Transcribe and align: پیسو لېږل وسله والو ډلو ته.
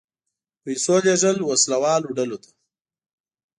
پیسو 0.63 0.95
لېږل 1.05 1.37
وسله 1.49 1.77
والو 1.83 2.15
ډلو 2.17 2.37
ته. 2.43 2.51